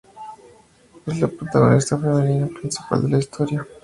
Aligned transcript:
Es 1.05 1.19
la 1.19 1.27
protagonista 1.27 1.95
femenina 1.95 2.47
principal 2.47 3.03
de 3.03 3.09
la 3.09 3.19
historia. 3.19 3.67